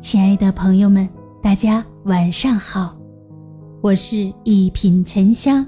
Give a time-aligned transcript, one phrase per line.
[0.00, 1.06] 亲爱的朋友们，
[1.42, 2.96] 大家晚上好，
[3.82, 5.64] 我是一品沉香，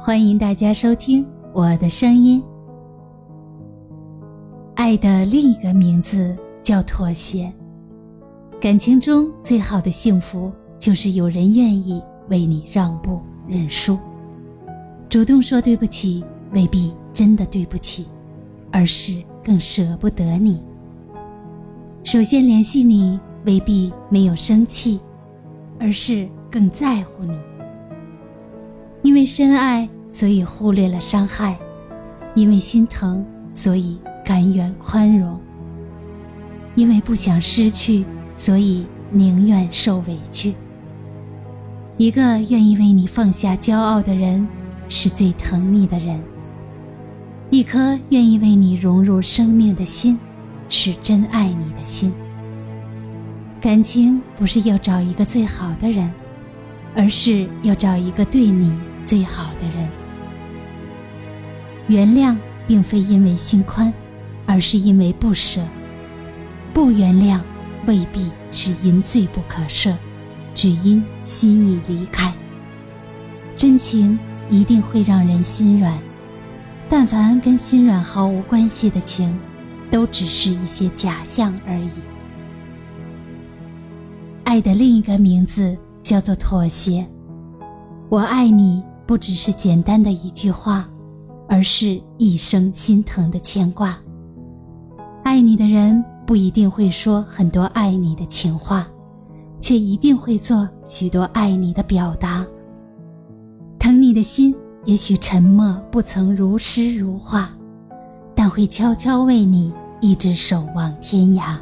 [0.00, 1.24] 欢迎大家收听
[1.54, 2.42] 我的声音。
[4.74, 7.50] 爱的另一个名字叫妥协。
[8.60, 13.96] 感情中最好的幸福，就是有人愿意为你让步认输，
[15.08, 18.04] 主动说对不起，未必真的对不起，
[18.72, 20.60] 而是更舍不得你。
[22.04, 24.98] 首先联系你，未必没有生气，
[25.78, 27.32] 而是更在乎你。
[29.02, 31.54] 因为深爱，所以忽略了伤害；
[32.34, 35.36] 因为心疼，所以甘愿宽容；
[36.74, 40.54] 因为不想失去，所以宁愿受委屈。
[41.98, 44.44] 一个愿意为你放下骄傲的人，
[44.88, 46.18] 是最疼你的人；
[47.48, 50.18] 一颗愿意为你融入生命的心。
[50.72, 52.10] 是真爱你的心。
[53.60, 56.10] 感情不是要找一个最好的人，
[56.96, 58.72] 而是要找一个对你
[59.04, 59.86] 最好的人。
[61.88, 62.34] 原谅
[62.66, 63.92] 并非因为心宽，
[64.46, 65.60] 而是因为不舍；
[66.72, 67.38] 不原谅
[67.84, 69.94] 未必是因罪不可赦，
[70.54, 72.32] 只因心已离开。
[73.58, 75.98] 真情一定会让人心软，
[76.88, 79.38] 但凡跟心软毫无关系的情。
[79.92, 81.90] 都只是一些假象而已。
[84.42, 87.06] 爱的另一个名字叫做妥协。
[88.08, 90.88] 我爱你，不只是简单的一句话，
[91.46, 93.94] 而是一生心疼的牵挂。
[95.22, 98.88] 爱你的人不一定会说很多爱你的情话，
[99.60, 102.46] 却一定会做许多爱你的表达。
[103.78, 104.54] 疼你的心，
[104.86, 107.50] 也许沉默不曾如诗如画，
[108.34, 109.70] 但会悄悄为你。
[110.02, 111.54] 一直守望天涯。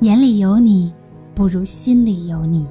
[0.00, 0.92] 眼里有你，
[1.34, 2.68] 不如心里有你。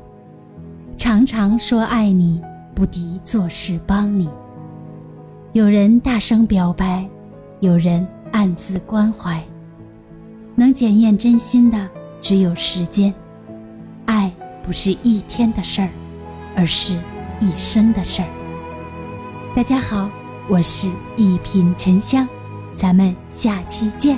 [0.96, 2.40] 常常说爱你，
[2.76, 4.30] 不敌做事帮你。
[5.54, 7.04] 有人大声表白，
[7.62, 9.44] 有人暗自关怀。
[10.54, 11.90] 能检验真心的，
[12.22, 13.12] 只有时间。
[14.06, 14.32] 爱
[14.64, 15.90] 不是一天的事儿，
[16.56, 16.96] 而是
[17.40, 18.28] 一生的事儿。
[19.56, 20.08] 大家好，
[20.48, 22.28] 我是一品沉香，
[22.76, 24.16] 咱们下期见。